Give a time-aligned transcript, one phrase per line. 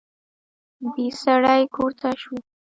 [0.93, 2.39] بې سړي کور تش وي